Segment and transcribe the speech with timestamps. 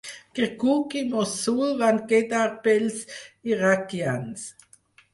[0.37, 2.99] Kirkuk i Mossul van quedar pels
[3.55, 4.53] iraquians.